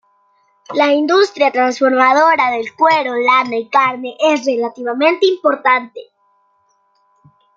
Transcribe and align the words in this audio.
La 0.73 0.91
industria 0.93 1.51
transformadora 1.51 2.49
del 2.49 2.73
cuero, 2.73 3.13
lana 3.19 3.55
y 3.55 3.69
carne 3.69 4.15
es 4.19 4.43
relativamente 4.45 5.27
importante. 5.27 5.99